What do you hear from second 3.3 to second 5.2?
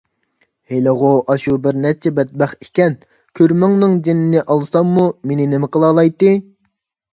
كۈرمىڭىنىڭ جېنىنى ئالساممۇ